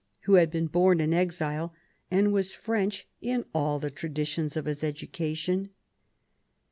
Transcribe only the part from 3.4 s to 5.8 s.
all the traditions of his education.